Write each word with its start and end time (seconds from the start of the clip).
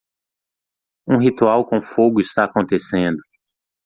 Um 1.07 1.19
ritual 1.19 1.63
com 1.63 1.83
fogo 1.83 2.19
está 2.19 2.45
acontecendo. 2.45 3.19